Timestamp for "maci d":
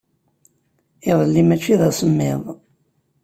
1.47-1.81